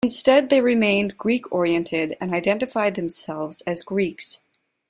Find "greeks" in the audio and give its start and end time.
3.83-4.41